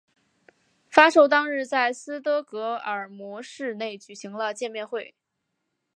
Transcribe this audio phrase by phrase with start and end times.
[0.89, 5.13] 发售当日在斯德哥尔摩市内举行了见面会。